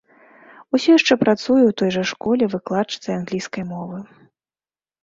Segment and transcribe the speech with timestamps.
[0.77, 3.97] Усё яшчэ працуе ў той жа школе выкладчыцай англійскай мовы.